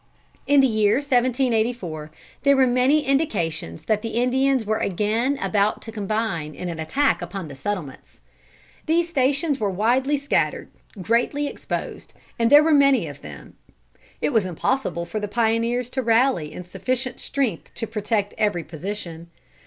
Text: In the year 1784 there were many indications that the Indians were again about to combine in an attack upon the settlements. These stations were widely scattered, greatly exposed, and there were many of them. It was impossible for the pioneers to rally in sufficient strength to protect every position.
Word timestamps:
In 0.47 0.61
the 0.61 0.67
year 0.67 0.95
1784 0.95 2.09
there 2.41 2.57
were 2.57 2.65
many 2.65 3.05
indications 3.05 3.83
that 3.83 4.01
the 4.01 4.15
Indians 4.19 4.65
were 4.65 4.79
again 4.79 5.37
about 5.39 5.79
to 5.83 5.91
combine 5.91 6.55
in 6.55 6.69
an 6.69 6.79
attack 6.79 7.21
upon 7.21 7.47
the 7.49 7.53
settlements. 7.53 8.19
These 8.87 9.09
stations 9.09 9.59
were 9.59 9.69
widely 9.69 10.17
scattered, 10.17 10.69
greatly 11.03 11.45
exposed, 11.45 12.13
and 12.39 12.49
there 12.49 12.63
were 12.63 12.73
many 12.73 13.05
of 13.05 13.21
them. 13.21 13.53
It 14.21 14.33
was 14.33 14.47
impossible 14.47 15.05
for 15.05 15.19
the 15.19 15.27
pioneers 15.27 15.91
to 15.91 16.01
rally 16.01 16.51
in 16.51 16.63
sufficient 16.63 17.19
strength 17.19 17.71
to 17.75 17.85
protect 17.85 18.33
every 18.39 18.63
position. 18.63 19.29